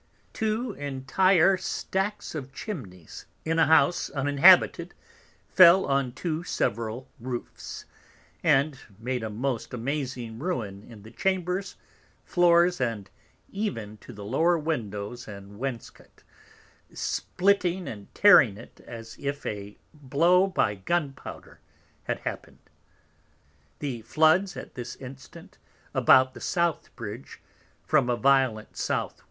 Two 0.33 0.71
entire 0.71 1.57
Stacks 1.57 2.33
of 2.33 2.51
Chimneys 2.51 3.27
in 3.45 3.59
a 3.59 3.67
House 3.67 4.09
uninhabited 4.09 4.95
fell 5.47 5.85
on 5.85 6.11
two 6.13 6.43
several 6.43 7.07
Roofs, 7.19 7.85
and 8.43 8.79
made 8.97 9.21
a 9.21 9.29
most 9.29 9.75
amazing 9.75 10.39
Ruin 10.39 10.81
in 10.89 11.03
the 11.03 11.11
Chambers, 11.11 11.75
Floors, 12.25 12.81
and 12.81 13.11
even 13.51 13.97
to 13.97 14.11
the 14.11 14.25
lower 14.25 14.57
Windows 14.57 15.27
and 15.27 15.59
Wainscot, 15.59 16.23
splitting 16.91 17.87
and 17.87 18.11
tearing 18.15 18.57
it 18.57 18.79
as 18.87 19.15
if 19.19 19.45
a 19.45 19.77
Blow 19.93 20.47
by 20.47 20.73
Gun 20.73 21.13
powder 21.13 21.59
had 22.05 22.21
happen'd. 22.21 22.71
The 23.77 24.01
Floods 24.01 24.57
at 24.57 24.73
this 24.73 24.95
instant 24.95 25.59
about 25.93 26.33
the 26.33 26.41
South 26.41 26.89
Bridge, 26.95 27.39
from 27.83 28.09
a 28.09 28.15
violent 28.17 28.69
S.W. 28.71 29.13